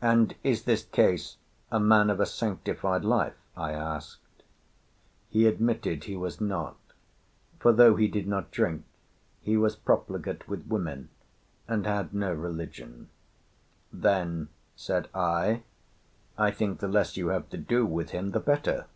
"'And 0.00 0.34
is 0.42 0.64
this 0.64 0.84
Case 0.84 1.36
a 1.70 1.78
man 1.78 2.10
of 2.10 2.18
a 2.18 2.26
sanctified 2.26 3.04
life?' 3.04 3.40
I 3.56 3.70
asked. 3.72 4.42
"He 5.28 5.46
admitted 5.46 6.02
he 6.02 6.16
was 6.16 6.40
not; 6.40 6.76
for, 7.60 7.72
though 7.72 7.94
he 7.94 8.08
did 8.08 8.26
not 8.26 8.50
drink, 8.50 8.82
he 9.40 9.56
was 9.56 9.76
profligate 9.76 10.48
with 10.48 10.66
women, 10.66 11.10
and 11.68 11.86
had 11.86 12.12
no 12.12 12.32
religion. 12.32 13.08
"'Then,' 13.92 14.48
said 14.74 15.06
I, 15.14 15.62
'I 16.36 16.50
think 16.50 16.80
the 16.80 16.88
less 16.88 17.16
you 17.16 17.28
have 17.28 17.48
to 17.50 17.56
do 17.56 17.86
with 17.86 18.10
him 18.10 18.32
the 18.32 18.40
better. 18.40 18.86